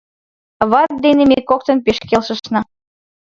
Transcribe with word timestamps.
Ават 0.63 0.91
дене 1.03 1.23
ме 1.29 1.39
коктын 1.49 1.77
пеш 1.85 1.97
келшышна. 2.09 2.59